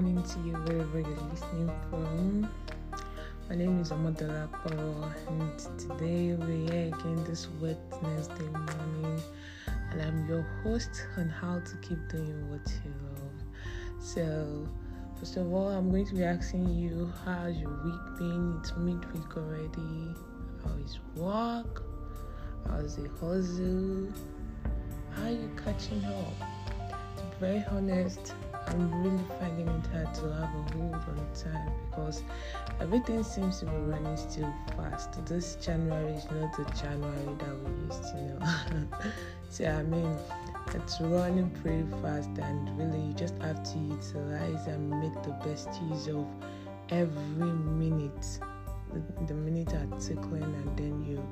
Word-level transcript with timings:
morning 0.00 0.22
to 0.22 0.38
you 0.46 0.52
wherever 0.52 1.00
you're 1.00 1.28
listening 1.28 1.68
from. 1.90 2.48
My 3.48 3.56
name 3.56 3.80
is 3.80 3.90
Amadalapo, 3.90 5.12
and 5.26 5.58
today 5.76 6.36
we're 6.38 6.70
here 6.70 6.94
again 6.94 7.24
this 7.24 7.48
Wednesday 7.60 8.44
morning, 8.44 9.20
and 9.90 10.00
I'm 10.00 10.28
your 10.28 10.42
host 10.62 11.04
on 11.16 11.28
how 11.28 11.58
to 11.58 11.76
keep 11.78 11.98
doing 12.08 12.48
what 12.48 12.60
you 12.84 12.92
love. 13.10 14.00
So, 14.00 14.68
first 15.18 15.36
of 15.36 15.52
all, 15.52 15.66
I'm 15.66 15.90
going 15.90 16.06
to 16.06 16.14
be 16.14 16.22
asking 16.22 16.72
you 16.78 17.12
how's 17.24 17.56
your 17.56 17.72
week 17.84 18.18
been? 18.18 18.56
It's 18.60 18.72
midweek 18.76 19.36
already. 19.36 20.14
How 20.62 20.74
is 20.84 21.00
work? 21.16 21.82
How's 22.68 22.94
the 22.94 23.08
hustle? 23.20 24.12
How 25.10 25.24
are 25.24 25.30
you 25.32 25.50
catching 25.64 26.04
up? 26.04 26.38
To 27.16 27.24
be 27.24 27.36
very 27.40 27.64
honest, 27.72 28.32
I'm 28.70 29.02
really 29.02 29.24
finding 29.40 29.66
it 29.66 29.86
hard 29.86 30.14
to 30.16 30.32
have 30.34 30.54
a 30.54 30.76
hold 30.76 30.94
on 30.94 31.26
time 31.34 31.72
because 31.88 32.22
everything 32.80 33.24
seems 33.24 33.60
to 33.60 33.66
be 33.66 33.76
running 33.76 34.16
still 34.16 34.52
fast. 34.76 35.24
This 35.24 35.56
January 35.56 36.12
is 36.12 36.24
not 36.30 36.54
the 36.54 36.64
January 36.74 37.34
that 37.38 37.58
we 37.64 37.86
used 37.86 38.02
to 38.02 38.22
know. 38.22 38.86
so 39.50 39.64
I 39.64 39.82
mean, 39.84 40.14
it's 40.74 41.00
running 41.00 41.50
pretty 41.62 41.86
fast, 42.02 42.28
and 42.38 42.78
really, 42.78 43.00
you 43.06 43.14
just 43.14 43.38
have 43.38 43.62
to 43.72 43.78
utilize 43.78 44.66
and 44.66 44.90
make 44.90 45.22
the 45.22 45.34
best 45.44 45.68
use 45.88 46.08
of 46.08 46.26
every 46.90 47.52
minute. 47.52 48.38
The, 49.26 49.34
minute 49.34 49.72
are 49.72 49.98
tickling, 49.98 50.42
and 50.42 50.76
then 50.76 51.04
you 51.04 51.26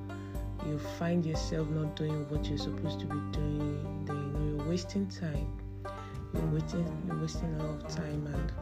you 0.66 0.78
find 0.98 1.24
yourself 1.24 1.68
not 1.68 1.96
doing 1.96 2.28
what 2.30 2.46
you're 2.46 2.56
supposed 2.56 3.00
to 3.00 3.06
be 3.06 3.20
doing. 3.32 4.04
Then 4.06 4.16
you 4.16 4.32
know 4.32 4.56
you're 4.56 4.68
wasting 4.70 5.06
time 5.08 5.65
you're 6.36 6.46
wasting 6.52 7.02
you're 7.06 7.20
wasting 7.20 7.54
a 7.60 7.64
lot 7.64 7.84
of 7.84 7.94
time 7.94 8.26
and 8.26 8.52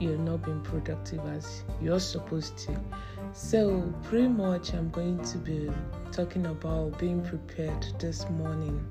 you're 0.00 0.18
not 0.18 0.42
being 0.42 0.62
productive 0.62 1.20
as 1.26 1.62
you're 1.80 2.00
supposed 2.00 2.56
to. 2.56 2.74
So 3.34 3.92
pretty 4.04 4.28
much 4.28 4.72
I'm 4.72 4.88
going 4.90 5.22
to 5.22 5.38
be 5.38 5.70
talking 6.10 6.46
about 6.46 6.98
being 6.98 7.22
prepared 7.22 7.86
this 7.98 8.28
morning. 8.30 8.84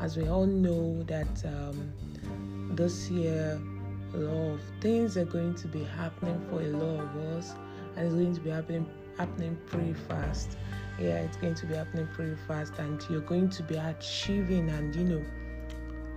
As 0.00 0.16
we 0.16 0.28
all 0.28 0.46
know 0.46 1.02
that 1.04 1.44
um, 1.44 1.92
this 2.76 3.10
year 3.10 3.60
a 4.14 4.16
lot 4.16 4.54
of 4.54 4.60
things 4.80 5.16
are 5.16 5.24
going 5.24 5.56
to 5.56 5.68
be 5.68 5.82
happening 5.82 6.40
for 6.48 6.60
a 6.60 6.68
lot 6.68 7.00
of 7.00 7.16
us 7.36 7.54
and 7.96 8.06
it's 8.06 8.14
going 8.14 8.34
to 8.34 8.40
be 8.40 8.50
happening 8.50 8.88
happening 9.18 9.56
pretty 9.66 9.94
fast. 10.08 10.56
Yeah, 10.98 11.18
it's 11.18 11.36
going 11.36 11.54
to 11.56 11.66
be 11.66 11.74
happening 11.74 12.08
pretty 12.12 12.36
fast 12.46 12.74
and 12.78 13.04
you're 13.10 13.20
going 13.20 13.48
to 13.50 13.62
be 13.64 13.74
achieving 13.74 14.70
and 14.70 14.94
you 14.94 15.04
know 15.04 15.24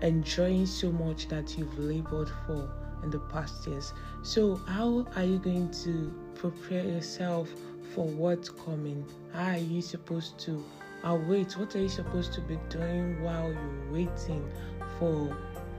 enjoying 0.02 0.66
so 0.66 0.92
much 0.92 1.28
that 1.30 1.58
you've 1.58 1.78
labored 1.78 2.30
for 2.46 2.70
in 3.04 3.10
the 3.10 3.20
past 3.20 3.66
years. 3.68 3.94
So, 4.24 4.56
how 4.68 5.06
are 5.16 5.24
you 5.24 5.40
going 5.40 5.72
to 5.84 6.14
prepare 6.36 6.84
yourself 6.84 7.50
for 7.94 8.06
what's 8.06 8.50
coming? 8.50 9.06
How 9.34 9.52
are 9.52 9.58
you 9.58 9.82
supposed 9.82 10.40
to 10.40 10.64
await? 11.04 11.58
What 11.58 11.76
are 11.76 11.82
you 11.82 11.90
supposed 11.90 12.34
to 12.34 12.42
be 12.42 12.58
doing 12.70 13.22
while 13.22 13.52
you're 13.52 13.92
waiting 13.92 14.50
for 15.00 15.36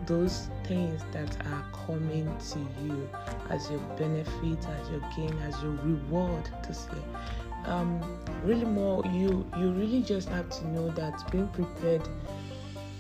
those 0.07 0.49
things 0.65 1.03
that 1.13 1.37
are 1.47 1.65
coming 1.87 2.35
to 2.53 2.59
you 2.83 3.09
as 3.51 3.71
your 3.71 3.81
benefit, 3.97 4.59
as 4.67 4.91
your 4.91 5.03
gain, 5.17 5.37
as 5.43 5.61
your 5.63 5.73
reward 5.73 6.49
this 6.67 6.87
year? 6.93 7.05
Um, 7.67 8.01
really 8.45 8.65
more 8.65 9.05
you 9.05 9.45
you 9.59 9.73
really 9.73 10.01
just 10.03 10.29
have 10.31 10.49
to 10.49 10.69
know 10.69 10.91
that 10.93 11.31
being 11.31 11.49
prepared 11.49 12.09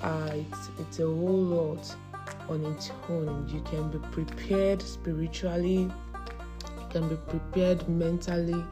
uh, 0.03 0.31
it's 0.33 0.71
it's 0.79 0.99
a 1.01 1.07
whole 1.07 1.43
lot 1.43 1.97
on 2.49 2.65
its 2.67 2.91
own. 3.09 3.49
You 3.49 3.61
can 3.63 3.91
be 3.91 3.99
prepared 4.11 4.83
spiritually, 4.83 5.91
you 5.91 6.87
can 6.91 7.09
be 7.09 7.17
prepared 7.29 7.89
mentally, 7.89 8.65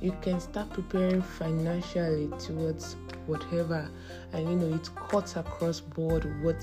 you 0.00 0.16
can 0.22 0.40
start 0.40 0.70
preparing 0.70 1.22
financially 1.22 2.30
towards 2.38 2.96
whatever, 3.26 3.88
and 4.32 4.48
you 4.48 4.56
know 4.56 4.74
it 4.74 4.88
cuts 5.08 5.36
across 5.36 5.80
board 5.80 6.24
what 6.42 6.62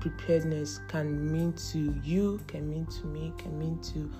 preparedness 0.00 0.80
can 0.88 1.30
mean 1.30 1.52
to 1.52 1.94
you, 2.02 2.40
can 2.46 2.68
mean 2.68 2.86
to 2.86 3.06
me, 3.06 3.32
can 3.38 3.58
mean 3.58 3.78
to 3.80 4.10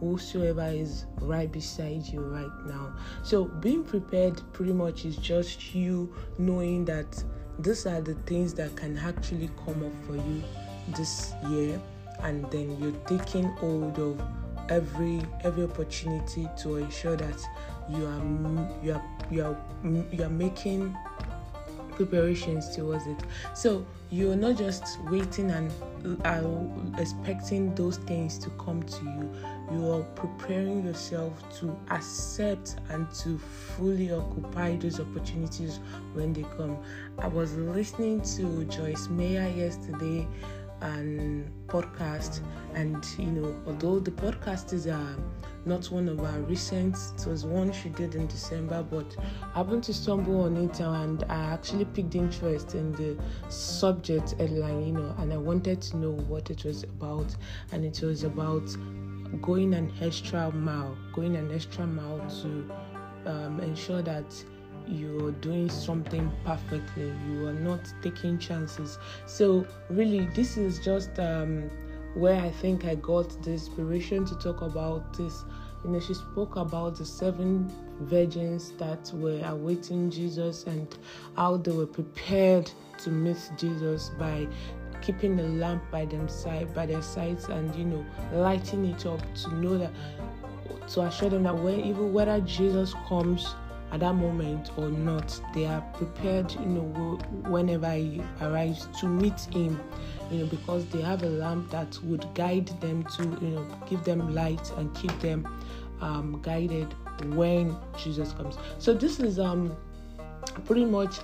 whosoever 0.00 0.66
is 0.66 1.04
right 1.20 1.52
beside 1.52 2.04
you 2.06 2.20
right 2.20 2.66
now. 2.66 2.92
So 3.22 3.44
being 3.44 3.84
prepared 3.84 4.40
pretty 4.52 4.72
much 4.72 5.04
is 5.04 5.16
just 5.16 5.74
you 5.74 6.12
knowing 6.38 6.84
that 6.86 7.22
these 7.62 7.86
are 7.86 8.00
the 8.00 8.14
things 8.26 8.54
that 8.54 8.74
can 8.76 8.96
actually 8.98 9.50
come 9.64 9.84
up 9.84 10.06
for 10.06 10.16
you 10.16 10.42
this 10.96 11.32
year 11.48 11.80
and 12.22 12.44
then 12.50 12.76
you're 12.80 13.18
taking 13.18 13.44
hold 13.56 13.98
of 13.98 14.20
every 14.68 15.20
every 15.42 15.64
opportunity 15.64 16.48
to 16.56 16.76
ensure 16.76 17.16
that 17.16 17.40
you 17.88 18.06
are 18.06 18.76
you 18.82 18.92
are 18.92 19.02
you 19.30 19.44
are 19.44 19.56
you 20.12 20.22
are 20.22 20.30
making 20.30 20.96
preparations 21.92 22.74
towards 22.74 23.06
it. 23.06 23.18
So 23.54 23.84
you're 24.10 24.36
not 24.36 24.56
just 24.56 25.00
waiting 25.04 25.50
and 25.50 25.72
expecting 26.98 27.74
those 27.74 27.98
things 27.98 28.38
to 28.38 28.50
come 28.50 28.82
to 28.82 29.04
you 29.04 29.30
you 29.70 29.92
are 29.92 30.02
preparing 30.16 30.84
yourself 30.84 31.32
to 31.60 31.76
accept 31.90 32.76
and 32.88 33.08
to 33.12 33.38
fully 33.38 34.12
occupy 34.12 34.74
those 34.76 34.98
opportunities 34.98 35.78
when 36.12 36.32
they 36.32 36.42
come. 36.56 36.76
I 37.18 37.28
was 37.28 37.54
listening 37.54 38.20
to 38.36 38.64
Joyce 38.64 39.08
Meyer 39.08 39.48
yesterday 39.48 40.26
and 40.80 41.50
podcast 41.68 42.40
and 42.74 43.04
you 43.18 43.26
know 43.26 43.54
although 43.66 44.00
the 44.00 44.10
podcast 44.10 44.72
is 44.72 44.86
uh, 44.86 45.14
not 45.64 45.84
one 45.90 46.08
of 46.08 46.20
our 46.20 46.40
recent 46.42 46.96
it 47.18 47.26
was 47.26 47.44
one 47.44 47.70
she 47.72 47.88
did 47.90 48.14
in 48.14 48.26
december 48.26 48.82
but 48.82 49.16
i 49.54 49.58
happened 49.58 49.82
to 49.82 49.92
stumble 49.92 50.42
on 50.42 50.56
it 50.56 50.80
and 50.80 51.24
i 51.28 51.52
actually 51.52 51.84
picked 51.84 52.14
interest 52.14 52.74
in 52.74 52.92
the 52.92 53.16
subject 53.50 54.32
headline 54.38 54.86
you 54.86 54.92
know 54.92 55.14
and 55.18 55.32
i 55.32 55.36
wanted 55.36 55.80
to 55.82 55.96
know 55.96 56.12
what 56.12 56.50
it 56.50 56.64
was 56.64 56.84
about 56.84 57.34
and 57.72 57.84
it 57.84 58.00
was 58.02 58.24
about 58.24 58.68
going 59.42 59.74
an 59.74 59.92
extra 60.00 60.50
mile, 60.52 60.96
going 61.12 61.36
an 61.36 61.52
extra 61.54 61.86
mile 61.86 62.18
to 62.42 62.70
um, 63.26 63.60
ensure 63.60 64.02
that 64.02 64.24
you're 64.86 65.30
doing 65.32 65.68
something 65.68 66.30
perfectly. 66.44 67.12
You 67.28 67.46
are 67.46 67.52
not 67.52 67.80
taking 68.02 68.38
chances. 68.38 68.98
So 69.26 69.66
really, 69.88 70.26
this 70.34 70.56
is 70.56 70.80
just 70.80 71.18
um, 71.20 71.70
where 72.14 72.40
I 72.40 72.50
think 72.50 72.84
I 72.84 72.96
got 72.96 73.42
the 73.42 73.52
inspiration 73.52 74.24
to 74.26 74.34
talk 74.36 74.62
about 74.62 75.12
this. 75.14 75.44
You 75.84 75.90
know, 75.90 76.00
she 76.00 76.14
spoke 76.14 76.56
about 76.56 76.96
the 76.96 77.06
seven 77.06 77.72
virgins 78.00 78.72
that 78.72 79.10
were 79.14 79.40
awaiting 79.44 80.10
Jesus 80.10 80.64
and 80.64 80.96
how 81.36 81.56
they 81.56 81.72
were 81.72 81.86
prepared 81.86 82.70
to 82.98 83.10
meet 83.10 83.50
Jesus 83.56 84.10
by 84.18 84.46
keeping 85.00 85.36
the 85.36 85.44
lamp 85.44 85.82
by 85.90 86.04
them 86.04 86.28
side 86.28 86.74
by 86.74 86.84
their 86.84 87.00
sides 87.00 87.46
and 87.46 87.74
you 87.74 87.84
know 87.84 88.04
lighting 88.32 88.84
it 88.84 89.06
up 89.06 89.20
to 89.34 89.54
know 89.54 89.78
that 89.78 89.90
to 90.88 91.00
assure 91.02 91.30
them 91.30 91.44
that 91.44 91.56
when 91.56 91.80
even 91.80 92.12
whether 92.12 92.40
Jesus 92.40 92.94
comes 93.08 93.54
at 93.92 94.00
that 94.00 94.14
moment 94.14 94.70
or 94.76 94.88
not, 94.88 95.40
they 95.54 95.66
are 95.66 95.80
prepared, 95.94 96.52
you 96.52 96.66
know, 96.66 97.18
whenever 97.48 97.92
he 97.92 98.22
arrives 98.40 98.86
to 99.00 99.06
meet 99.06 99.40
him, 99.52 99.80
you 100.30 100.38
know, 100.38 100.46
because 100.46 100.86
they 100.86 101.00
have 101.02 101.22
a 101.22 101.28
lamp 101.28 101.70
that 101.70 101.98
would 102.04 102.26
guide 102.34 102.68
them 102.80 103.02
to, 103.16 103.22
you 103.42 103.50
know, 103.50 103.66
give 103.88 104.04
them 104.04 104.32
light 104.34 104.70
and 104.76 104.94
keep 104.94 105.18
them 105.20 105.46
um, 106.00 106.40
guided 106.42 106.94
when 107.34 107.76
Jesus 108.02 108.32
comes. 108.32 108.56
So 108.78 108.94
this 108.94 109.20
is 109.20 109.38
um 109.38 109.76
pretty 110.64 110.84
much 110.84 111.18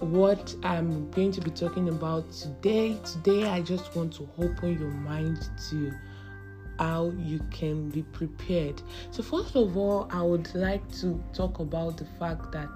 what 0.00 0.54
I'm 0.62 1.10
going 1.10 1.32
to 1.32 1.40
be 1.40 1.50
talking 1.50 1.88
about 1.88 2.30
today. 2.32 2.98
Today, 3.04 3.44
I 3.48 3.60
just 3.62 3.94
want 3.94 4.12
to 4.14 4.28
open 4.38 4.78
your 4.78 4.90
mind 4.90 5.48
to 5.70 5.92
how 6.78 7.12
you 7.18 7.40
can 7.50 7.90
be 7.90 8.02
prepared. 8.02 8.82
So, 9.10 9.22
first 9.22 9.56
of 9.56 9.76
all, 9.76 10.08
I 10.10 10.22
would 10.22 10.54
like 10.54 10.90
to 11.00 11.22
talk 11.32 11.58
about 11.58 11.96
the 11.96 12.06
fact 12.18 12.52
that 12.52 12.70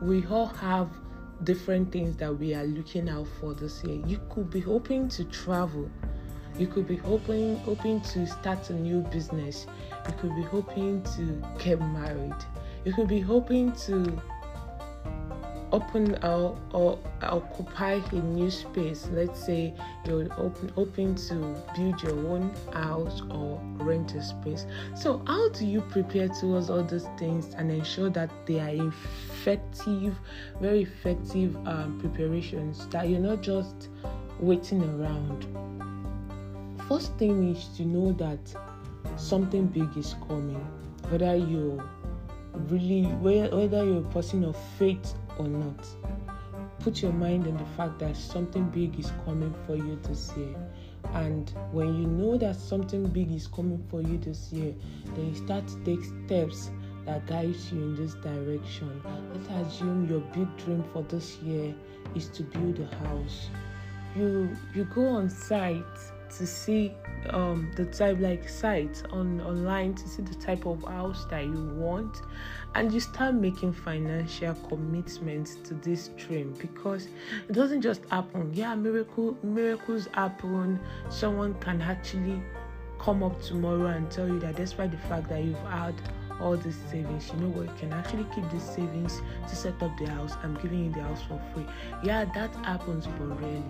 we 0.00 0.26
all 0.26 0.46
have 0.46 0.88
different 1.44 1.92
things 1.92 2.16
that 2.16 2.36
we 2.38 2.54
are 2.54 2.64
looking 2.64 3.08
out 3.08 3.26
for 3.40 3.54
this 3.54 3.82
year. 3.84 4.02
You 4.06 4.20
could 4.30 4.50
be 4.50 4.60
hoping 4.60 5.08
to 5.10 5.24
travel. 5.24 5.90
You 6.58 6.66
could 6.66 6.86
be 6.86 6.96
hoping 6.96 7.56
hoping 7.58 8.00
to 8.00 8.26
start 8.26 8.70
a 8.70 8.72
new 8.72 9.02
business. 9.02 9.66
You 10.06 10.14
could 10.14 10.34
be 10.34 10.42
hoping 10.42 11.02
to 11.16 11.42
get 11.62 11.80
married. 11.80 12.34
You 12.84 12.94
could 12.94 13.08
be 13.08 13.20
hoping 13.20 13.72
to 13.72 14.20
open 15.72 16.16
or, 16.24 16.58
or 16.72 16.98
occupy 17.22 18.00
a 18.12 18.14
new 18.14 18.50
space. 18.50 19.08
Let's 19.12 19.44
say 19.44 19.74
you're 20.04 20.28
open 20.38 20.72
open 20.76 21.14
to 21.14 21.34
build 21.76 22.02
your 22.02 22.18
own 22.28 22.54
house 22.72 23.22
or 23.30 23.60
rent 23.76 24.14
a 24.14 24.22
space. 24.22 24.66
So 24.94 25.22
how 25.26 25.48
do 25.50 25.66
you 25.66 25.80
prepare 25.80 26.28
towards 26.28 26.70
all 26.70 26.82
those 26.82 27.06
things 27.18 27.54
and 27.54 27.70
ensure 27.70 28.10
that 28.10 28.30
they 28.46 28.60
are 28.60 28.88
effective 28.88 30.16
very 30.60 30.82
effective 30.82 31.56
um, 31.66 31.98
preparations? 32.00 32.86
That 32.88 33.08
you're 33.08 33.20
not 33.20 33.42
just 33.42 33.88
waiting 34.40 34.82
around? 34.82 35.46
First 36.88 37.14
thing 37.18 37.54
is 37.54 37.68
to 37.76 37.84
know 37.84 38.12
that 38.12 38.38
something 39.16 39.66
big 39.66 39.96
is 39.96 40.14
coming, 40.28 40.64
whether 41.08 41.34
you're 41.34 41.82
really 42.68 43.02
whether 43.20 43.84
you're 43.84 43.98
a 43.98 44.12
person 44.12 44.44
of 44.44 44.56
faith 44.78 45.14
or 45.38 45.48
not. 45.48 45.86
Put 46.80 47.02
your 47.02 47.12
mind 47.12 47.46
on 47.46 47.56
the 47.56 47.64
fact 47.76 47.98
that 48.00 48.16
something 48.16 48.68
big 48.70 48.98
is 48.98 49.10
coming 49.24 49.54
for 49.66 49.76
you 49.76 49.98
this 50.02 50.32
year. 50.36 50.54
And 51.14 51.50
when 51.72 51.94
you 51.94 52.06
know 52.06 52.36
that 52.38 52.56
something 52.56 53.06
big 53.08 53.32
is 53.32 53.46
coming 53.46 53.82
for 53.90 54.02
you 54.02 54.18
this 54.18 54.52
year, 54.52 54.74
then 55.14 55.28
you 55.28 55.34
start 55.34 55.66
to 55.68 55.76
take 55.84 56.04
steps 56.04 56.70
that 57.06 57.26
guides 57.26 57.72
you 57.72 57.78
in 57.78 57.96
this 57.96 58.14
direction. 58.14 59.02
Let's 59.32 59.68
assume 59.68 60.08
your 60.08 60.20
big 60.20 60.54
dream 60.58 60.84
for 60.92 61.02
this 61.04 61.36
year 61.38 61.74
is 62.14 62.28
to 62.30 62.42
build 62.42 62.78
a 62.80 62.86
house. 63.06 63.48
You 64.16 64.56
you 64.74 64.84
go 64.84 65.06
on 65.06 65.28
site 65.28 65.84
to 66.30 66.46
see 66.46 66.92
um, 67.30 67.70
the 67.76 67.84
type 67.84 68.18
like 68.20 68.48
site 68.48 69.02
on 69.10 69.40
online 69.40 69.94
to 69.94 70.08
see 70.08 70.22
the 70.22 70.34
type 70.34 70.66
of 70.66 70.82
house 70.84 71.24
that 71.30 71.44
you 71.44 71.70
want. 71.74 72.22
And 72.74 72.92
you 72.92 73.00
start 73.00 73.34
making 73.34 73.72
financial 73.72 74.54
commitments 74.68 75.56
to 75.64 75.74
this 75.74 76.08
dream 76.08 76.54
because 76.58 77.08
it 77.48 77.52
doesn't 77.52 77.82
just 77.82 78.04
happen. 78.10 78.52
Yeah 78.52 78.74
miracle 78.74 79.36
miracles 79.42 80.08
happen. 80.14 80.80
Someone 81.08 81.54
can 81.54 81.80
actually 81.80 82.42
come 82.98 83.22
up 83.22 83.40
tomorrow 83.42 83.86
and 83.86 84.10
tell 84.10 84.26
you 84.26 84.38
that 84.40 84.56
despite 84.56 84.90
the 84.90 84.98
fact 84.98 85.28
that 85.28 85.42
you've 85.44 85.58
had 85.60 85.94
all 86.40 86.56
these 86.56 86.78
savings 86.90 87.30
you 87.32 87.40
know 87.40 87.48
what? 87.48 87.66
You 87.66 87.72
can 87.78 87.92
actually 87.92 88.26
keep 88.34 88.50
these 88.50 88.62
savings 88.62 89.20
to 89.48 89.56
set 89.56 89.82
up 89.82 89.96
the 89.98 90.06
house. 90.10 90.34
I'm 90.42 90.54
giving 90.56 90.84
you 90.84 90.92
the 90.92 91.02
house 91.02 91.22
for 91.22 91.40
free. 91.54 91.66
Yeah 92.02 92.24
that 92.34 92.54
happens 92.56 93.06
but 93.06 93.40
rarely 93.40 93.62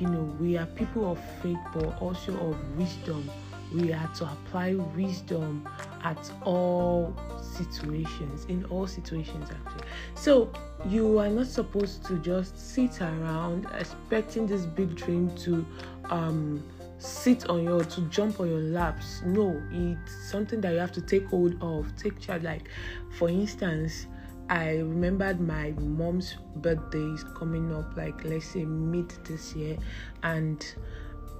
you 0.00 0.08
know 0.08 0.22
we 0.40 0.56
are 0.56 0.66
people 0.66 1.12
of 1.12 1.18
faith 1.42 1.58
but 1.74 2.00
also 2.00 2.32
of 2.48 2.76
wisdom. 2.76 3.30
We 3.72 3.92
are 3.92 4.08
to 4.16 4.24
apply 4.24 4.74
wisdom 4.74 5.68
at 6.02 6.30
all 6.42 7.14
situations 7.40 8.46
in 8.46 8.64
all 8.64 8.86
situations 8.86 9.48
actually. 9.50 9.86
So 10.14 10.50
you 10.88 11.18
are 11.18 11.28
not 11.28 11.46
supposed 11.46 12.04
to 12.06 12.18
just 12.18 12.58
sit 12.58 13.00
around 13.00 13.66
expecting 13.78 14.46
this 14.46 14.66
big 14.66 14.96
dream 14.96 15.30
to 15.36 15.64
um 16.06 16.64
sit 16.98 17.48
on 17.48 17.62
your 17.62 17.84
to 17.84 18.00
jump 18.02 18.40
on 18.40 18.48
your 18.48 18.60
laps. 18.60 19.22
No 19.24 19.62
it's 19.70 20.30
something 20.30 20.60
that 20.62 20.72
you 20.72 20.78
have 20.78 20.92
to 20.92 21.00
take 21.00 21.26
hold 21.28 21.56
of 21.62 21.94
take 21.96 22.18
charge. 22.18 22.42
Like 22.42 22.68
for 23.10 23.28
instance 23.28 24.06
I 24.50 24.78
remembered 24.78 25.40
my 25.40 25.72
mom's 25.78 26.36
birthday 26.56 26.98
is 27.14 27.22
coming 27.38 27.72
up, 27.72 27.96
like 27.96 28.24
let's 28.24 28.46
say 28.46 28.64
mid 28.64 29.08
this 29.24 29.54
year, 29.54 29.78
and 30.24 30.66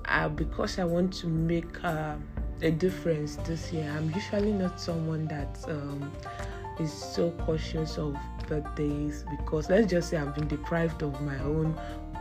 uh, 0.04 0.28
because 0.28 0.78
I 0.78 0.84
want 0.84 1.12
to 1.14 1.26
make 1.26 1.84
uh, 1.84 2.14
a 2.62 2.70
difference 2.70 3.34
this 3.36 3.72
year, 3.72 3.92
I'm 3.96 4.12
usually 4.12 4.52
not 4.52 4.80
someone 4.80 5.26
that 5.26 5.58
um, 5.66 6.12
is 6.78 6.92
so 6.92 7.32
cautious 7.32 7.98
of 7.98 8.16
birthdays 8.48 9.24
because 9.38 9.68
let's 9.68 9.90
just 9.90 10.10
say 10.10 10.16
I've 10.16 10.34
been 10.36 10.46
deprived 10.46 11.02
of 11.02 11.20
my 11.22 11.38
own 11.40 11.78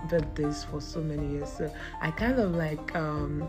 birthdays 0.10 0.64
for 0.64 0.82
so 0.82 1.02
many 1.02 1.34
years. 1.34 1.52
So 1.52 1.72
I 2.02 2.10
kind 2.10 2.40
of 2.40 2.56
like 2.56 2.96
um, 2.96 3.48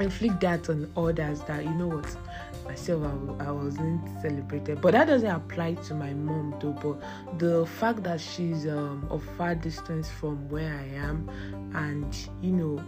inflict 0.00 0.40
that 0.40 0.68
on 0.68 0.90
others 0.96 1.40
that 1.42 1.64
you 1.64 1.70
know 1.70 1.88
what 1.88 2.16
myself 2.64 3.04
I, 3.40 3.46
I 3.46 3.50
wasn't 3.50 4.00
celebrated. 4.20 4.80
But 4.80 4.92
that 4.92 5.06
doesn't 5.06 5.30
apply 5.30 5.74
to 5.74 5.94
my 5.94 6.12
mom 6.14 6.54
though. 6.60 6.72
But 6.72 7.38
the 7.38 7.66
fact 7.66 8.02
that 8.04 8.20
she's 8.20 8.66
um, 8.66 9.06
of 9.10 9.22
far 9.36 9.54
distance 9.54 10.10
from 10.10 10.48
where 10.48 10.74
i 10.74 10.96
am 10.96 11.28
and 11.74 12.16
you 12.40 12.52
know 12.52 12.84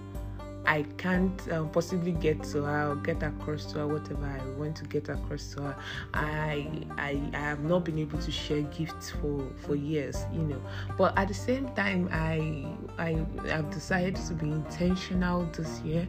I 0.67 0.83
can't 0.97 1.53
um, 1.53 1.71
possibly 1.71 2.13
get 2.13 2.43
to 2.45 2.63
her 2.63 2.91
or 2.91 2.97
get 2.97 3.23
across 3.23 3.67
to 3.73 3.79
her 3.79 3.87
whatever 3.87 4.27
I 4.27 4.59
want 4.59 4.77
to 4.77 4.85
get 4.85 5.09
across 5.09 5.55
to 5.55 5.63
her. 5.63 5.77
I, 6.15 6.69
I 6.97 7.21
I 7.33 7.39
have 7.39 7.61
not 7.61 7.85
been 7.85 7.99
able 7.99 8.19
to 8.19 8.31
share 8.31 8.63
gifts 8.63 9.11
for 9.11 9.47
for 9.57 9.75
years, 9.75 10.17
you 10.33 10.43
know. 10.43 10.61
But 10.99 11.17
at 11.17 11.29
the 11.29 11.35
same 11.35 11.69
time, 11.75 12.09
I 12.13 12.67
I 12.99 13.25
have 13.49 13.71
decided 13.71 14.17
to 14.17 14.35
be 14.35 14.51
intentional 14.51 15.45
this 15.53 15.81
year 15.81 16.07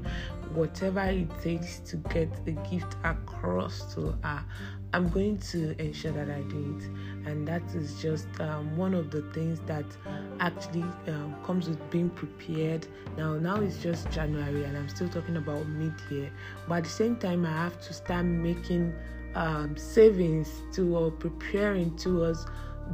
whatever 0.54 1.02
it 1.02 1.30
takes 1.42 1.80
to 1.80 1.98
get 1.98 2.46
the 2.46 2.52
gift 2.70 2.96
across 3.04 3.94
to 3.94 4.18
her, 4.24 4.44
I'm 4.94 5.10
going 5.10 5.38
to 5.52 5.80
ensure 5.82 6.12
that 6.14 6.30
I 6.30 6.42
do 6.42 6.78
it. 6.78 7.30
And 7.30 7.48
that 7.48 7.64
is 7.76 8.02
just 8.02 8.28
um, 8.40 8.76
one 8.78 8.94
of 8.94 9.12
the 9.12 9.22
things 9.34 9.60
that 9.68 9.86
actually 10.40 10.86
um, 11.08 11.36
comes 11.46 11.68
with 11.68 11.90
being 11.92 12.10
prepared. 12.10 12.88
Now, 13.18 13.34
now 13.34 13.58
it's 13.58 13.82
just 13.82 14.10
January, 14.12 14.64
and 14.64 14.78
I'm 14.78 14.88
still 14.88 15.10
talking 15.10 15.38
about 15.38 15.68
mid-year. 15.68 16.32
But 16.68 16.76
at 16.76 16.84
the 16.86 16.90
same 16.90 17.18
time, 17.18 17.46
I 17.46 17.52
have 17.52 17.82
to 17.82 17.94
start 17.94 18.26
making 18.26 18.94
um, 19.36 19.76
savings 19.76 20.50
to 20.74 21.14
preparing 21.20 21.96
towards 21.98 22.46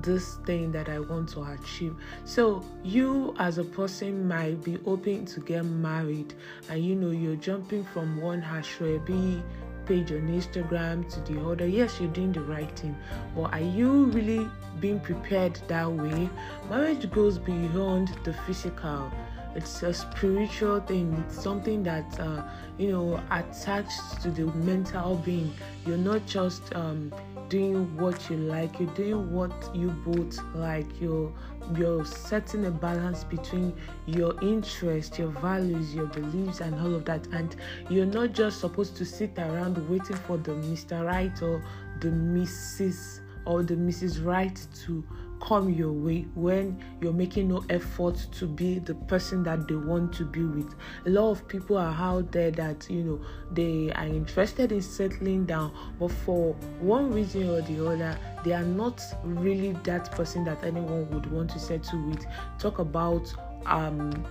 this 0.02 0.38
thing 0.48 0.72
that 0.72 0.90
I 0.90 1.00
want 1.00 1.30
to 1.30 1.44
achieve. 1.44 1.96
So, 2.26 2.66
you 2.84 3.36
as 3.38 3.60
a 3.60 3.64
person 3.64 4.28
might 4.28 4.64
be 4.64 4.80
hoping 4.84 5.26
to 5.26 5.40
get 5.42 5.64
married, 5.64 6.34
and 6.70 6.84
you 6.84 6.96
know, 6.96 7.12
you're 7.12 7.36
jumping 7.36 7.84
from 7.86 8.20
one 8.20 8.42
Asoebi 8.42 9.44
page 9.86 10.12
on 10.12 10.28
Instagram 10.28 11.08
to 11.14 11.20
the 11.32 11.40
other. 11.46 11.68
Yes, 11.68 12.00
you're 12.00 12.12
doing 12.12 12.32
the 12.32 12.42
right 12.42 12.70
thing, 12.78 12.96
but 13.36 13.54
are 13.54 13.62
you 13.62 14.06
really 14.06 14.50
being 14.80 15.00
prepared 15.00 15.60
that 15.68 15.92
way? 15.92 16.30
Marriage 16.70 17.10
goes 17.12 17.38
beyond 17.38 18.10
the 18.24 18.34
physical 18.46 19.12
it's 19.56 19.84
a 19.84 19.94
spiritual 19.94 20.80
thing 20.82 21.24
it's 21.26 21.42
something 21.42 21.84
that 21.84 22.20
uh, 22.20 22.44
you 22.78 22.92
know 22.92 23.22
attached 23.32 24.22
to 24.22 24.32
the 24.32 24.46
mental 24.58 25.16
being. 25.18 25.54
You're 25.86 25.98
not 25.98 26.26
just 26.26 26.74
um, 26.76 27.14
doing 27.50 27.96
what 27.98 28.30
you 28.30 28.38
like 28.38 28.80
you're 28.80 28.90
doing 28.96 29.32
what 29.32 29.54
you 29.76 29.90
both 30.06 30.40
like. 30.56 30.88
You're 31.00 31.32
you're 31.76 32.06
setting 32.06 32.66
a 32.66 32.72
balance 32.72 33.24
between 33.24 33.74
your 34.06 34.34
interest 34.44 35.18
your 35.18 35.30
values 35.30 35.94
your 35.94 36.08
beliefs 36.08 36.60
and 36.62 36.74
all 36.76 36.96
of 36.96 37.06
that. 37.06 37.28
And 37.28 37.56
you're 37.90 38.06
not 38.06 38.34
just 38.34 38.60
supposed 38.60 38.96
to 38.98 39.06
sit 39.06 39.38
around 39.38 39.78
waiting 39.90 40.18
for 40.18 40.38
the 40.38 40.52
mr 40.52 41.06
right 41.06 41.42
or 41.42 41.64
the 42.00 42.10
mrs 42.10 43.20
or 43.46 43.64
the 43.64 43.76
mrs 43.76 44.26
right 44.26 44.60
to 44.86 45.04
come 45.44 45.70
your 45.74 45.92
way 45.92 46.26
when 46.36 46.82
you're 47.02 47.14
making 47.14 47.50
no 47.50 47.64
effort 47.70 48.16
to 48.32 48.48
be 48.48 48.80
the 48.80 48.96
person 48.96 49.44
that 49.44 49.68
they 49.68 49.76
want 49.76 50.14
to 50.14 50.24
be 50.24 50.44
with. 50.44 50.74
A 51.06 51.10
lot 51.10 51.32
of 51.32 51.48
people 51.48 51.78
are 51.78 51.94
out 51.94 52.32
there 52.32 52.50
that 52.52 52.90
you 52.90 53.04
know 53.04 53.20
they 53.52 53.92
are 53.92 54.08
interested 54.08 54.72
in 54.72 54.82
settling 54.82 55.46
down, 55.46 55.74
but 56.00 56.12
for 56.12 56.54
one 56.80 57.12
reason 57.12 57.50
or 57.50 57.62
the 57.62 57.86
other, 57.86 58.18
they 58.44 58.54
are 58.54 58.64
not 58.64 59.02
really 59.24 59.74
that 59.84 60.12
person 60.12 60.46
that 60.46 60.64
anyone 60.64 61.10
would 61.12 61.30
want 61.32 61.50
to 61.52 61.60
settle 61.60 62.02
with. 62.08 62.26
Talk 62.58 62.80
about 62.80 63.34
um 63.66 64.26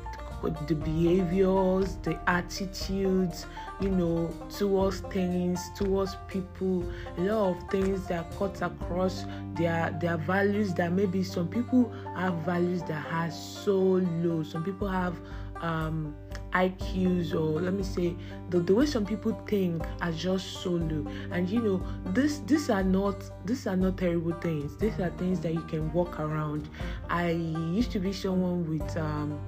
the 0.50 0.74
behaviors, 0.74 1.96
the 2.02 2.18
attitudes, 2.28 3.46
you 3.80 3.88
know, 3.88 4.28
towards 4.56 5.00
things, 5.00 5.60
towards 5.76 6.16
people, 6.28 6.84
a 7.18 7.20
lot 7.20 7.56
of 7.56 7.70
things 7.70 8.06
that 8.08 8.36
cut 8.36 8.60
across 8.62 9.24
their 9.54 9.96
their 10.00 10.16
values 10.16 10.74
that 10.74 10.92
maybe 10.92 11.22
some 11.22 11.48
people 11.48 11.92
have 12.16 12.34
values 12.44 12.82
that 12.84 13.06
are 13.10 13.30
so 13.30 13.76
low. 14.22 14.42
Some 14.42 14.64
people 14.64 14.88
have 14.88 15.16
um 15.60 16.14
IQs 16.52 17.34
or 17.34 17.60
let 17.60 17.72
me 17.72 17.82
say 17.82 18.14
the, 18.50 18.60
the 18.60 18.74
way 18.74 18.84
some 18.84 19.06
people 19.06 19.32
think 19.46 19.82
are 20.00 20.12
just 20.12 20.62
so 20.62 20.70
low. 20.70 21.06
And 21.30 21.48
you 21.48 21.60
know, 21.60 21.86
this 22.12 22.40
these 22.40 22.68
are 22.68 22.82
not 22.82 23.16
these 23.46 23.66
are 23.66 23.76
not 23.76 23.96
terrible 23.96 24.32
things. 24.40 24.76
These 24.76 24.98
are 25.00 25.10
things 25.10 25.40
that 25.40 25.54
you 25.54 25.62
can 25.62 25.92
walk 25.92 26.20
around. 26.20 26.68
I 27.08 27.30
used 27.30 27.90
to 27.92 27.98
be 27.98 28.12
someone 28.12 28.68
with 28.68 28.96
um 28.96 29.40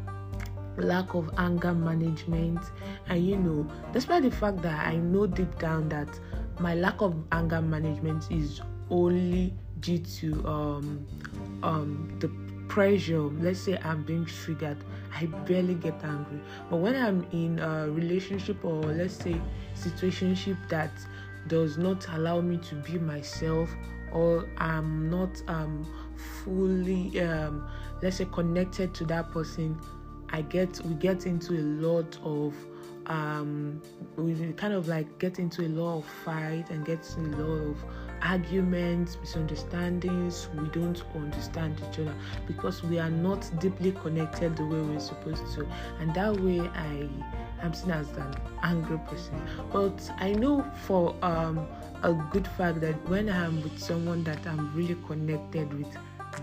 lack 0.76 1.14
of 1.14 1.30
anger 1.38 1.72
management. 1.72 2.60
And 3.08 3.26
you 3.26 3.36
know 3.36 3.66
despite 3.92 4.22
the 4.22 4.30
fact 4.30 4.62
that 4.62 4.86
i 4.86 4.96
know 4.96 5.26
deep 5.26 5.58
down 5.58 5.88
that 5.88 6.08
my 6.58 6.74
lack 6.74 7.00
of 7.00 7.14
anger 7.32 7.60
management 7.60 8.30
is 8.30 8.60
only 8.90 9.52
due 9.80 9.98
to 9.98 10.46
um 10.46 11.06
um 11.62 12.16
the 12.20 12.28
pressure 12.68 13.20
let's 13.20 13.60
say 13.60 13.78
i'm 13.84 14.02
being 14.04 14.24
triggered 14.24 14.76
i 15.14 15.26
barely 15.46 15.74
get 15.74 15.94
angry. 16.02 16.40
But 16.70 16.78
when 16.78 16.96
i'm 16.96 17.26
in 17.32 17.58
a 17.58 17.90
relationship 17.90 18.64
or 18.64 18.80
let's 18.82 19.14
say 19.14 19.40
situationship 19.74 20.56
that 20.68 20.90
does 21.46 21.76
not 21.76 22.06
allow 22.14 22.40
me 22.40 22.56
to 22.56 22.74
be 22.76 22.98
myself 22.98 23.70
or 24.12 24.48
i'm 24.58 25.10
not 25.10 25.42
um 25.48 25.86
fully 26.44 27.20
um 27.20 27.68
let's 28.02 28.16
say 28.16 28.26
connected 28.32 28.94
to 28.94 29.04
that 29.04 29.30
person 29.30 29.78
I 30.30 30.42
get 30.42 30.80
we 30.84 30.94
get 30.94 31.26
into 31.26 31.54
a 31.54 31.64
lot 31.86 32.18
of 32.24 32.54
um 33.06 33.82
we 34.16 34.34
kind 34.54 34.72
of 34.72 34.88
like 34.88 35.18
get 35.18 35.38
into 35.38 35.62
a 35.62 35.68
lot 35.68 35.98
of 35.98 36.04
fight 36.24 36.70
and 36.70 36.84
get 36.86 37.06
a 37.18 37.20
lot 37.20 37.70
of 37.70 37.84
arguments 38.22 39.18
misunderstandings 39.20 40.48
we 40.58 40.66
don't 40.68 41.04
understand 41.14 41.78
each 41.90 41.98
other 41.98 42.14
because 42.46 42.82
we 42.82 42.98
are 42.98 43.10
not 43.10 43.50
deeply 43.60 43.92
connected 43.92 44.56
the 44.56 44.64
way 44.64 44.80
we're 44.80 44.98
supposed 44.98 45.46
to 45.54 45.68
and 46.00 46.14
that 46.14 46.34
way 46.40 46.60
i 46.60 47.06
I'm 47.64 47.72
seen 47.72 47.92
as 47.92 48.10
an 48.12 48.34
angry 48.62 48.98
person. 49.06 49.40
But 49.72 50.10
I 50.18 50.32
know 50.32 50.62
for 50.82 51.16
um, 51.22 51.66
a 52.02 52.12
good 52.30 52.46
fact 52.46 52.82
that 52.82 53.08
when 53.08 53.30
I'm 53.30 53.62
with 53.62 53.78
someone 53.78 54.22
that 54.24 54.46
I'm 54.46 54.74
really 54.74 54.96
connected 55.06 55.72
with, 55.72 55.88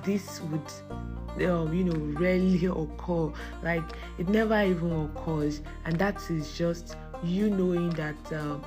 this 0.03 0.41
would 0.41 1.47
um, 1.47 1.73
you 1.73 1.83
know 1.83 2.19
rarely 2.19 2.65
occur. 2.65 3.31
Like 3.63 3.83
it 4.17 4.29
never 4.29 4.61
even 4.63 5.09
occurs. 5.15 5.61
And 5.85 5.97
that 5.99 6.17
is 6.29 6.57
just 6.57 6.95
you 7.23 7.49
knowing 7.49 7.91
that 7.91 8.33
uh, 8.33 8.57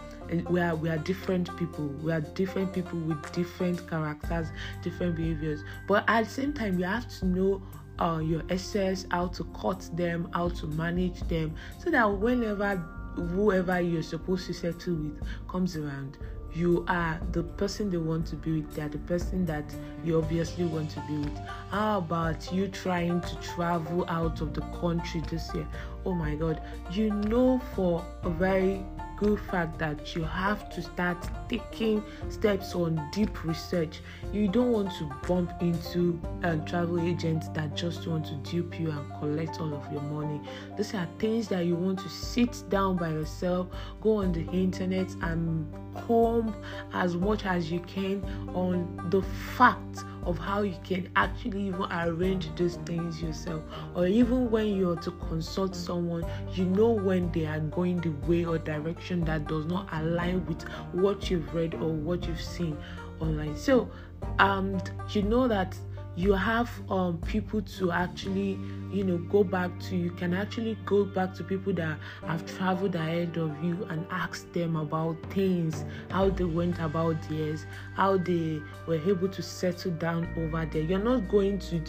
we 0.48 0.60
are 0.60 0.74
we 0.74 0.88
are 0.88 0.98
different 0.98 1.54
people. 1.56 1.86
We 2.02 2.12
are 2.12 2.20
different 2.20 2.72
people 2.72 2.98
with 3.00 3.32
different 3.32 3.88
characters 3.88 4.48
different 4.82 5.16
behaviors. 5.16 5.62
But 5.86 6.04
at 6.08 6.24
the 6.24 6.30
same 6.30 6.52
time 6.52 6.78
you 6.78 6.84
have 6.84 7.08
to 7.20 7.26
know 7.26 7.62
uh, 7.98 8.18
your 8.18 8.42
assets 8.50 9.06
how 9.10 9.28
to 9.28 9.44
cut 9.60 9.88
them 9.94 10.28
how 10.32 10.48
to 10.48 10.66
manage 10.68 11.20
them 11.28 11.54
so 11.82 11.90
that 11.90 12.04
whenever 12.04 12.76
whoever 13.16 13.80
you're 13.80 14.02
supposed 14.02 14.46
to 14.46 14.52
settle 14.52 14.94
with 14.94 15.22
comes 15.48 15.76
around 15.76 16.18
you 16.54 16.84
are 16.88 17.20
the 17.32 17.42
person 17.42 17.90
they 17.90 17.96
want 17.96 18.26
to 18.26 18.36
be 18.36 18.60
with 18.60 18.74
they 18.74 18.82
are 18.82 18.88
the 18.88 18.98
person 18.98 19.44
that 19.46 19.64
you 20.04 20.18
obviously 20.18 20.64
want 20.64 20.90
to 20.90 21.00
be 21.08 21.16
with. 21.16 21.38
How 21.70 21.98
about 21.98 22.52
you 22.52 22.68
trying 22.68 23.20
to 23.20 23.36
travel 23.36 24.04
out 24.08 24.40
of 24.40 24.54
the 24.54 24.60
country 24.80 25.22
this 25.30 25.52
year? 25.54 25.66
Oh 26.04 26.14
my 26.14 26.34
god. 26.34 26.62
You 26.90 27.10
know 27.10 27.60
for 27.74 28.04
a 28.22 28.30
very 28.30 28.84
good 29.16 29.38
fact 29.38 29.78
that 29.78 30.14
you 30.14 30.24
have 30.24 30.68
to 30.70 30.82
start 30.82 31.16
taking 31.48 32.02
steps 32.28 32.74
on 32.74 33.08
deep 33.12 33.44
research. 33.44 34.00
You 34.32 34.48
don't 34.48 34.72
want 34.72 34.92
to 34.98 35.10
bump 35.26 35.52
into 35.60 36.20
uh, 36.42 36.56
travel 36.66 37.00
agents 37.00 37.48
that 37.48 37.74
just 37.74 38.06
want 38.06 38.26
to 38.26 38.34
dupe 38.50 38.78
you 38.78 38.90
and 38.90 39.20
collect 39.20 39.60
all 39.60 39.72
of 39.74 39.92
your 39.92 40.02
money. 40.02 40.40
These 40.76 40.94
are 40.94 41.08
things 41.18 41.48
that 41.48 41.66
you 41.66 41.76
want 41.76 41.98
to 42.00 42.08
sit 42.08 42.64
down 42.68 42.96
by 42.96 43.10
yourself, 43.10 43.68
go 44.00 44.16
on 44.16 44.32
the 44.32 44.46
internet 44.50 45.10
and 45.22 45.72
comb 45.94 46.54
as 46.92 47.16
much 47.16 47.44
as 47.44 47.70
you 47.70 47.80
can 47.80 48.24
on 48.54 49.08
the 49.10 49.22
fact 49.56 50.04
of 50.24 50.38
how 50.38 50.62
you 50.62 50.76
can 50.84 51.08
actually 51.16 51.68
even 51.68 51.86
arrange 51.90 52.54
these 52.56 52.76
things 52.86 53.22
yourself. 53.22 53.62
Or 53.94 54.06
even 54.06 54.50
when 54.50 54.76
you're 54.76 54.96
to 54.96 55.10
consult 55.28 55.74
someone 55.74 56.24
you 56.52 56.64
know 56.64 56.90
when 56.90 57.30
they 57.32 57.46
are 57.46 57.60
going 57.60 58.00
the 58.00 58.10
way 58.26 58.44
or 58.44 58.58
direction 58.58 59.24
that 59.24 59.46
does 59.46 59.66
not 59.66 59.88
align 59.92 60.44
with 60.46 60.62
what 60.92 61.30
you've 61.30 61.52
read 61.54 61.74
or 61.74 61.92
what 61.92 62.26
you've 62.26 62.40
seen 62.40 62.76
online. 63.20 63.56
So 63.56 63.90
um 64.38 64.80
you 65.10 65.22
know 65.22 65.46
that 65.48 65.76
you 66.16 66.32
have 66.32 66.70
um, 66.90 67.18
people 67.26 67.60
to 67.62 67.90
actually 67.90 68.58
you 68.92 69.04
know 69.04 69.18
go 69.18 69.42
back 69.42 69.70
to. 69.80 69.96
You 69.96 70.10
can 70.10 70.34
actually 70.34 70.78
go 70.86 71.04
back 71.04 71.34
to 71.34 71.44
people 71.44 71.72
that 71.74 71.98
have 72.26 72.46
traveled 72.56 72.94
ahead 72.94 73.36
of 73.36 73.62
you 73.62 73.84
and 73.90 74.06
ask 74.10 74.50
them 74.52 74.76
about 74.76 75.16
things 75.30 75.84
how 76.10 76.30
they 76.30 76.44
went 76.44 76.78
about 76.78 77.16
theirs 77.28 77.66
how 77.94 78.16
they 78.16 78.60
were 78.86 79.00
able 79.08 79.28
to 79.28 79.42
settle 79.42 79.92
down 79.92 80.28
over 80.36 80.64
there. 80.66 80.82
You're 80.82 80.98
not 80.98 81.28
going 81.28 81.58
to 81.60 81.80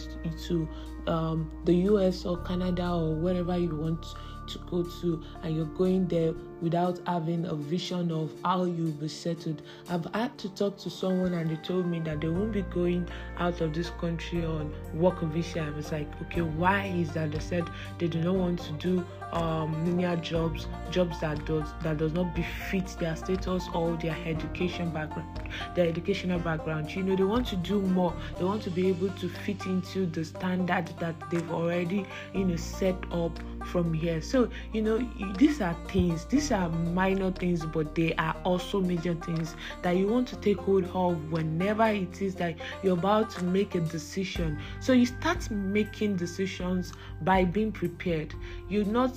to 0.48 0.68
um, 1.06 1.50
the 1.64 1.74
us 1.74 2.24
or 2.24 2.38
canada 2.38 2.90
or 2.90 3.14
wherever 3.14 3.56
you 3.56 3.76
want 3.76 4.04
to 4.48 4.58
go 4.70 4.82
to 5.00 5.22
and 5.42 5.56
you're 5.56 5.64
going 5.66 6.06
there 6.08 6.32
without 6.60 6.98
having 7.06 7.44
a 7.46 7.54
vision 7.54 8.10
of 8.10 8.32
how 8.44 8.64
you'll 8.64 8.90
be 8.92 9.08
settled. 9.08 9.62
I've 9.88 10.06
had 10.14 10.36
to 10.38 10.48
talk 10.54 10.78
to 10.78 10.90
someone 10.90 11.34
and 11.34 11.50
they 11.50 11.56
told 11.56 11.86
me 11.86 12.00
that 12.00 12.20
they 12.20 12.28
won't 12.28 12.52
be 12.52 12.62
going 12.62 13.08
out 13.38 13.60
of 13.60 13.74
this 13.74 13.90
country 13.90 14.44
on 14.44 14.72
work 14.94 15.20
visa. 15.22 15.60
I 15.60 15.70
was 15.70 15.92
like, 15.92 16.08
okay, 16.22 16.42
why 16.42 16.86
is 16.86 17.12
that? 17.12 17.32
They 17.32 17.38
said 17.38 17.68
they 17.98 18.08
do 18.08 18.20
not 18.20 18.34
want 18.34 18.60
to 18.60 18.72
do 18.72 19.04
um, 19.32 19.84
linear 19.84 20.16
jobs, 20.16 20.66
jobs 20.90 21.20
that 21.20 21.44
does 21.44 21.68
that 21.82 21.98
does 21.98 22.12
not 22.12 22.34
befit 22.34 22.86
their 22.98 23.16
status 23.16 23.68
or 23.74 23.96
their 23.96 24.16
education 24.24 24.90
background, 24.90 25.28
their 25.74 25.86
educational 25.86 26.38
background. 26.38 26.94
You 26.94 27.02
know, 27.02 27.16
they 27.16 27.24
want 27.24 27.46
to 27.48 27.56
do 27.56 27.80
more. 27.80 28.14
They 28.38 28.44
want 28.44 28.62
to 28.62 28.70
be 28.70 28.88
able 28.88 29.10
to 29.10 29.28
fit 29.28 29.66
into 29.66 30.06
the 30.06 30.24
standard 30.24 30.92
that 31.00 31.14
they've 31.30 31.50
already, 31.50 32.06
you 32.34 32.44
know, 32.44 32.56
set 32.56 32.96
up 33.12 33.38
from 33.64 33.92
here. 33.92 34.20
So, 34.20 34.48
you 34.72 34.82
know, 34.82 34.98
these 35.36 35.60
are 35.60 35.74
things. 35.88 36.24
These 36.26 36.52
are 36.52 36.68
minor 36.68 37.30
things, 37.30 37.64
but 37.64 37.94
they 37.94 38.14
are 38.14 38.36
also 38.44 38.80
major 38.80 39.14
things 39.14 39.54
that 39.82 39.96
you 39.96 40.06
want 40.06 40.28
to 40.28 40.36
take 40.36 40.58
hold 40.58 40.84
of 40.94 41.32
whenever 41.32 41.86
it 41.86 42.20
is 42.20 42.34
that 42.36 42.56
you're 42.82 42.98
about 42.98 43.30
to 43.30 43.44
make 43.44 43.74
a 43.74 43.80
decision. 43.80 44.58
So 44.80 44.92
you 44.92 45.06
start 45.06 45.50
making 45.50 46.16
decisions 46.16 46.92
by 47.22 47.44
being 47.44 47.72
prepared. 47.72 48.34
You're 48.68 48.84
not 48.84 49.16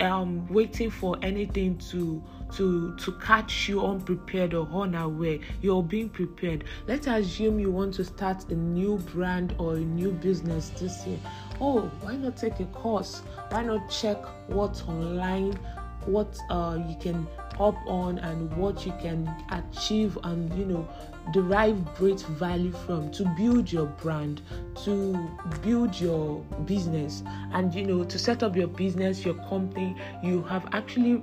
um, 0.00 0.46
waiting 0.48 0.90
for 0.90 1.16
anything 1.22 1.78
to 1.90 2.22
to 2.56 2.94
to 2.96 3.12
catch 3.12 3.68
you 3.68 3.84
unprepared 3.84 4.54
or 4.54 4.68
unaware. 4.72 5.38
You're 5.60 5.82
being 5.82 6.08
prepared. 6.08 6.64
Let's 6.86 7.06
assume 7.06 7.58
you 7.58 7.70
want 7.70 7.94
to 7.94 8.04
start 8.04 8.48
a 8.50 8.54
new 8.54 8.98
brand 9.12 9.54
or 9.58 9.74
a 9.74 9.80
new 9.80 10.10
business 10.10 10.70
this 10.70 11.06
year. 11.06 11.18
Oh 11.60 11.90
why 12.00 12.16
not 12.16 12.36
take 12.36 12.60
a 12.60 12.64
course? 12.66 13.22
Why 13.50 13.62
not 13.62 13.90
check 13.90 14.18
what's 14.48 14.82
online 14.82 15.58
what 16.06 16.38
uh, 16.50 16.78
you 16.88 16.96
can 17.00 17.26
up 17.60 17.76
on 17.86 18.18
and 18.18 18.54
what 18.56 18.84
you 18.86 18.92
can 19.00 19.32
achieve 19.50 20.18
and 20.24 20.52
you 20.58 20.64
know 20.64 20.88
derive 21.32 21.94
great 21.94 22.20
value 22.20 22.72
from 22.72 23.10
to 23.12 23.24
build 23.36 23.70
your 23.70 23.86
brand 23.86 24.40
to 24.84 25.14
build 25.62 25.98
your 26.00 26.40
business. 26.64 27.22
And 27.52 27.72
you 27.74 27.86
know 27.86 28.04
to 28.04 28.18
set 28.18 28.42
up 28.42 28.56
your 28.56 28.68
business 28.68 29.24
your 29.24 29.34
company 29.48 29.96
you 30.22 30.42
have 30.44 30.66
actually 30.72 31.22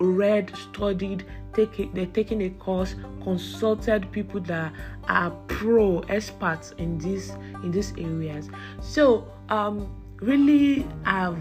read 0.00 0.50
studied 0.56 1.24
taking 1.52 1.92
they're 1.92 2.06
taking 2.06 2.42
a 2.42 2.50
course 2.50 2.94
consulted 3.22 4.10
people 4.12 4.40
that 4.40 4.72
are 5.08 5.30
pro 5.46 6.00
experts 6.08 6.72
in 6.78 6.98
this 6.98 7.30
in 7.62 7.70
these 7.70 7.92
areas 7.98 8.48
so 8.80 9.30
um 9.48 9.94
really 10.20 10.86
i've 11.04 11.38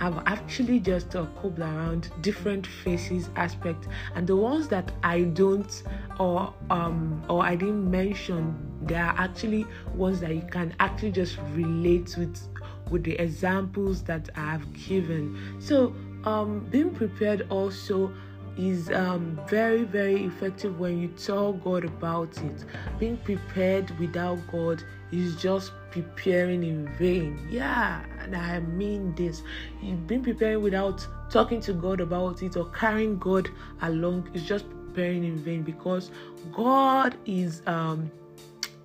I've 0.00 0.18
actually 0.26 0.78
just 0.78 1.16
uh, 1.16 1.26
cobbled 1.36 1.58
around 1.58 2.10
different 2.20 2.66
faces 2.66 3.30
aspects, 3.36 3.88
and 4.14 4.26
the 4.26 4.36
ones 4.36 4.68
that 4.68 4.92
I 5.02 5.22
don't 5.22 5.82
or 6.20 6.54
um 6.70 7.20
or 7.28 7.42
I 7.42 7.56
didn't 7.56 7.90
mention, 7.90 8.56
there 8.82 9.02
are 9.04 9.14
actually 9.18 9.66
ones 9.94 10.20
that 10.20 10.34
you 10.34 10.46
can 10.50 10.74
actually 10.78 11.12
just 11.12 11.38
relate 11.52 12.14
with 12.16 12.38
with 12.90 13.02
the 13.04 13.20
examples 13.20 14.02
that 14.04 14.28
I 14.36 14.52
have 14.52 14.72
given. 14.72 15.56
So 15.58 15.94
um 16.24 16.60
being 16.70 16.90
prepared 16.90 17.46
also 17.50 18.12
is 18.56 18.90
um, 18.90 19.38
very 19.48 19.84
very 19.84 20.24
effective 20.24 20.80
when 20.80 21.00
you 21.00 21.08
tell 21.08 21.52
god 21.52 21.84
about 21.84 22.36
it. 22.38 22.64
Being 22.98 23.16
prepared 23.18 23.96
without 24.00 24.38
god 24.50 24.82
is 25.12 25.36
just 25.36 25.72
preparing 25.92 26.64
in 26.64 26.88
vain. 26.98 27.46
Yeah 27.48 28.04
and 28.20 28.36
i 28.36 28.58
mean 28.58 29.14
this. 29.14 29.42
You've 29.80 30.06
been 30.06 30.22
preparing 30.22 30.60
without 30.62 31.06
talking 31.30 31.60
to 31.62 31.72
god 31.72 32.00
about 32.00 32.42
it 32.42 32.56
or 32.56 32.68
carrying 32.70 33.18
god 33.18 33.48
along 33.82 34.28
is 34.34 34.42
just 34.42 34.68
preparing 34.68 35.24
in 35.24 35.36
vain 35.36 35.62
because 35.62 36.10
god 36.52 37.16
is 37.26 37.62
um 37.66 38.10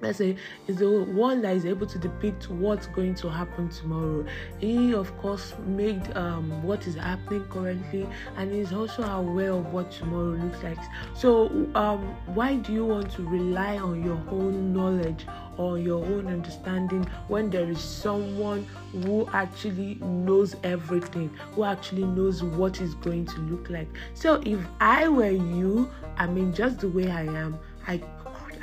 let's 0.03 0.17
say 0.17 0.35
is 0.67 0.77
the 0.77 1.03
one 1.03 1.41
that 1.41 1.55
is 1.55 1.65
able 1.65 1.87
to 1.87 1.97
depict 1.97 2.49
what's 2.49 2.87
going 2.87 3.15
to 3.15 3.29
happen 3.29 3.69
tomorrow. 3.69 4.25
He 4.59 4.93
of 4.93 5.15
course 5.17 5.53
made 5.65 6.15
um, 6.15 6.61
what 6.63 6.85
is 6.87 6.95
happening 6.95 7.45
currently 7.45 8.07
and 8.37 8.51
is 8.51 8.73
also 8.73 9.03
aware 9.03 9.51
of 9.51 9.73
what 9.73 9.91
tomorrow 9.91 10.37
looks 10.37 10.61
like. 10.63 10.77
So 11.15 11.47
um, 11.75 11.99
why 12.35 12.55
do 12.55 12.73
you 12.73 12.85
want 12.85 13.11
to 13.13 13.23
rely 13.27 13.77
on 13.77 14.03
your 14.03 14.21
own 14.29 14.73
knowledge 14.73 15.25
or 15.57 15.77
your 15.77 16.03
own 16.03 16.27
understanding 16.27 17.03
when 17.27 17.49
there 17.49 17.69
is 17.69 17.79
someone 17.79 18.65
who 19.03 19.27
actually 19.33 19.95
knows 20.01 20.55
everything 20.63 21.29
who 21.53 21.63
actually 21.63 22.03
knows 22.03 22.43
what 22.43 22.81
is 22.81 22.95
going 22.95 23.25
to 23.25 23.39
look 23.41 23.69
like? 23.69 23.87
So 24.13 24.41
if 24.45 24.59
i 24.79 25.07
were 25.07 25.29
you 25.29 25.89
i 26.17 26.27
mean 26.27 26.53
just 26.53 26.79
the 26.79 26.89
way 26.89 27.09
i 27.09 27.23
am 27.23 27.57
i 27.87 27.97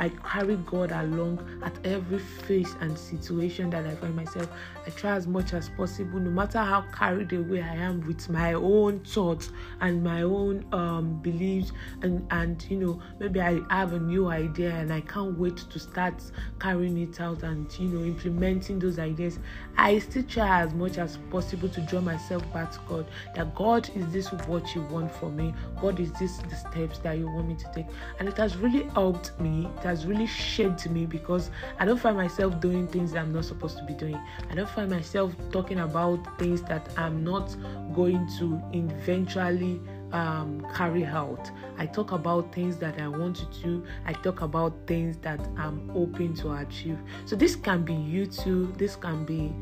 I 0.01 0.09
carry 0.09 0.57
God 0.57 0.93
along 0.93 1.61
at 1.63 1.75
every 1.85 2.21
phase 2.21 2.75
and 2.81 2.99
situation 2.99 3.69
that 3.69 3.85
I 3.85 3.95
find 3.97 4.17
myself. 4.17 4.49
I 4.87 4.89
try 4.89 5.11
as 5.11 5.27
much 5.27 5.53
as 5.53 5.69
possible, 5.69 6.19
no 6.19 6.31
matter 6.31 6.57
how 6.57 6.87
carried 6.91 7.35
away 7.35 7.61
I 7.61 7.75
am 7.75 8.07
with 8.07 8.31
my 8.31 8.55
own 8.55 9.01
thoughts 9.01 9.53
and 9.83 10.03
my 10.03 10.23
own 10.23 10.65
um, 10.73 11.21
beliefs, 11.21 11.73
and 12.01 12.27
and 12.31 12.65
you 12.71 12.79
know 12.79 13.03
maybe 13.19 13.43
I 13.43 13.61
have 13.69 13.93
a 13.93 13.99
new 13.99 14.29
idea 14.29 14.71
and 14.71 14.91
I 14.91 15.03
can't 15.03 15.39
wait 15.39 15.59
to 15.59 15.79
start 15.79 16.15
carrying 16.59 16.97
it 16.97 17.21
out 17.21 17.43
and 17.43 17.71
you 17.79 17.89
know 17.89 18.03
implementing 18.03 18.79
those 18.79 18.99
ideas. 18.99 19.39
I 19.77 19.99
still 19.99 20.23
try 20.23 20.63
as 20.63 20.73
much 20.73 20.97
as 20.97 21.19
possible 21.31 21.69
to 21.69 21.81
draw 21.83 22.01
myself 22.01 22.51
back 22.55 22.73
to 22.73 22.79
God. 22.89 23.07
That 23.35 23.55
God 23.55 23.91
is 23.95 24.11
this 24.15 24.33
what 24.33 24.75
you 24.75 24.81
want 24.85 25.13
for 25.13 25.29
me? 25.29 25.53
God 25.79 26.01
is 26.01 26.11
this 26.13 26.39
the 26.39 26.57
steps 26.57 27.01
that 27.01 27.19
you 27.19 27.27
want 27.27 27.49
me 27.49 27.57
to 27.57 27.71
take? 27.75 27.87
And 28.19 28.31
it 28.31 28.39
has 28.39 28.57
really 28.57 28.85
helped 28.95 29.39
me. 29.39 29.69
That 29.83 29.90
has 29.91 30.07
really 30.07 30.27
shaped 30.27 30.89
me 30.89 31.05
because 31.05 31.51
I 31.81 31.85
don't 31.85 31.99
find 31.99 32.17
myself 32.17 32.61
doing 32.61 32.87
things 32.87 33.13
that 33.13 33.19
I'm 33.19 33.33
not 33.33 33.45
supposed 33.45 33.77
to 33.79 33.85
be 33.85 33.93
doing. 33.93 34.21
I 34.49 34.55
don't 34.55 34.71
find 34.71 34.89
myself 34.89 35.35
talking 35.51 35.81
about 35.81 36.39
things 36.39 36.63
that 36.63 36.89
I'm 36.97 37.25
not 37.25 37.57
going 37.93 38.29
to 38.39 38.63
eventually 38.73 39.81
um, 40.13 40.65
carry 40.73 41.05
out. 41.05 41.51
I 41.77 41.87
talk 41.87 42.13
about 42.13 42.55
things 42.55 42.77
that 42.79 43.01
I 43.01 43.09
want 43.09 43.37
to 43.37 43.63
do. 43.63 43.85
I 44.07 44.13
talk 44.13 44.43
about 44.43 44.75
things 44.87 45.17
that 45.23 45.41
I'm 45.59 45.89
hoping 45.89 46.35
to 46.35 46.53
achieve. 46.53 46.99
So 47.25 47.35
this 47.35 47.57
can 47.57 47.83
be 47.83 47.95
you 47.95 48.27
too. 48.27 48.73
This 48.77 48.95
can 48.95 49.25
be 49.25 49.53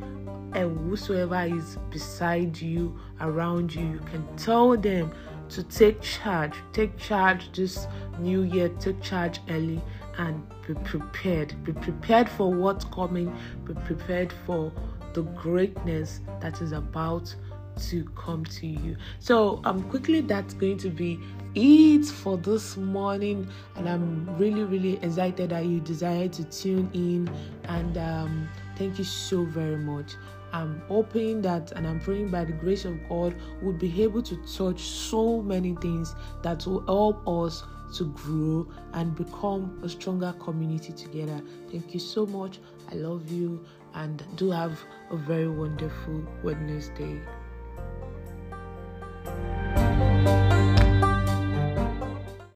and 0.54 0.78
whosoever 0.88 1.42
is 1.42 1.76
beside 1.90 2.58
you, 2.58 2.98
around 3.20 3.74
you, 3.74 3.82
you 3.82 4.00
can 4.10 4.26
tell 4.36 4.76
them 4.76 5.12
to 5.50 5.62
take 5.62 6.00
charge. 6.00 6.54
Take 6.72 6.96
charge 6.96 7.52
this 7.52 7.86
new 8.18 8.42
year. 8.42 8.68
Take 8.80 9.02
charge 9.02 9.40
early 9.48 9.80
and 10.18 10.46
be 10.66 10.74
prepared. 10.74 11.54
Be 11.64 11.72
prepared 11.72 12.28
for 12.28 12.52
what's 12.52 12.84
coming. 12.84 13.34
Be 13.64 13.74
prepared 13.74 14.32
for 14.44 14.72
the 15.14 15.22
greatness 15.22 16.20
that 16.40 16.60
is 16.60 16.72
about 16.72 17.34
to 17.88 18.04
come 18.16 18.44
to 18.44 18.66
you. 18.66 18.96
So, 19.20 19.60
um, 19.64 19.88
quickly, 19.88 20.20
that's 20.20 20.54
going 20.54 20.78
to 20.78 20.90
be 20.90 21.20
it 21.54 22.04
for 22.04 22.36
this 22.36 22.76
morning, 22.76 23.48
and 23.76 23.88
I'm 23.88 24.36
really, 24.36 24.64
really 24.64 24.96
excited 25.02 25.50
that 25.50 25.64
you 25.64 25.80
desire 25.80 26.28
to 26.28 26.44
tune 26.44 26.90
in. 26.92 27.30
And 27.64 27.96
um, 27.96 28.48
thank 28.76 28.98
you 28.98 29.04
so 29.04 29.44
very 29.44 29.76
much. 29.76 30.14
I'm 30.52 30.80
hoping 30.88 31.42
that 31.42 31.72
and 31.72 31.86
I'm 31.86 32.00
praying 32.00 32.28
by 32.28 32.44
the 32.44 32.52
grace 32.52 32.86
of 32.86 32.96
God 33.08 33.34
we'll 33.60 33.74
be 33.74 34.02
able 34.02 34.22
to 34.22 34.36
touch 34.46 34.80
so 34.80 35.42
many 35.42 35.74
things 35.76 36.14
that 36.42 36.66
will 36.66 36.84
help 36.86 37.28
us 37.28 37.64
to 37.94 38.04
grow 38.04 38.66
and 38.92 39.14
become 39.14 39.80
a 39.82 39.88
stronger 39.88 40.34
community 40.38 40.92
together. 40.92 41.40
Thank 41.70 41.94
you 41.94 42.00
so 42.00 42.26
much. 42.26 42.58
I 42.90 42.94
love 42.94 43.30
you 43.30 43.64
and 43.94 44.22
do 44.36 44.50
have 44.50 44.78
a 45.10 45.16
very 45.16 45.48
wonderful 45.48 46.24
Wednesday. 46.42 47.20